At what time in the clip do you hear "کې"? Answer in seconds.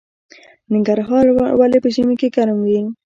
2.21-2.27